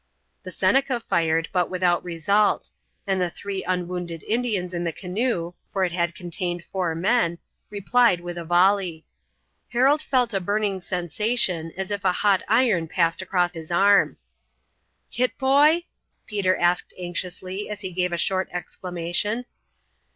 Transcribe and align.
The 0.41 0.49
Seneca 0.49 0.99
fired, 0.99 1.47
but 1.51 1.69
without 1.69 2.03
result; 2.03 2.71
and 3.05 3.21
the 3.21 3.29
three 3.29 3.63
unwounded 3.63 4.23
Indians 4.23 4.73
in 4.73 4.83
the 4.83 4.91
canoe 4.91 5.53
for 5.71 5.83
it 5.85 5.91
had 5.91 6.15
contained 6.15 6.63
four 6.65 6.95
men 6.95 7.37
replied 7.69 8.19
with 8.19 8.35
a 8.35 8.43
volley. 8.43 9.05
Harold 9.69 10.01
felt 10.01 10.33
a 10.33 10.39
burning 10.39 10.81
sensation, 10.81 11.71
as 11.77 11.91
if 11.91 12.03
a 12.03 12.13
hot 12.13 12.41
iron 12.47 12.87
passed 12.87 13.21
across 13.21 13.51
his 13.51 13.69
arm. 13.69 14.17
"Hit, 15.07 15.37
boy?" 15.37 15.83
Peter 16.25 16.57
asked 16.57 16.95
anxiously 16.97 17.69
as 17.69 17.81
he 17.81 17.91
gave 17.93 18.11
a 18.11 18.17
short 18.17 18.49
exclamation. 18.51 19.45